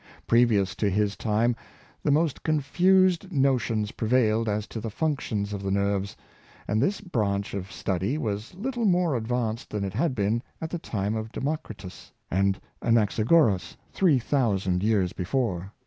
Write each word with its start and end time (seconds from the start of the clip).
Previous 0.25 0.73
to 0.77 0.89
his 0.89 1.15
time, 1.15 1.55
the 2.01 2.09
most 2.09 2.41
confused 2.41 3.31
notions 3.31 3.91
prevailed 3.91 4.49
as 4.49 4.65
to 4.65 4.79
the 4.79 4.89
functions 4.89 5.53
of 5.53 5.61
the 5.61 5.69
nerves, 5.69 6.17
and 6.67 6.81
this 6.81 7.01
branch 7.01 7.53
of 7.53 7.71
study 7.71 8.17
was 8.17 8.55
little 8.55 8.85
more 8.85 9.15
advanced 9.15 9.69
than 9.69 9.83
it 9.83 9.93
had 9.93 10.15
been 10.15 10.41
at 10.59 10.71
the 10.71 10.79
time 10.79 11.15
of 11.15 11.31
Democritus 11.31 12.11
and 12.31 12.59
Anaxagoras 12.81 13.77
three 13.93 14.17
thousand 14.17 14.81
years 14.81 15.13
before. 15.13 15.71